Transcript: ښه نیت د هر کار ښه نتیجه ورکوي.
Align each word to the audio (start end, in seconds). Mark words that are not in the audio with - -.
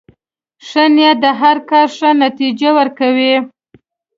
ښه 0.67 0.83
نیت 0.95 1.17
د 1.23 1.25
هر 1.41 1.57
کار 1.69 1.87
ښه 1.97 2.09
نتیجه 2.23 2.69
ورکوي. 2.79 3.33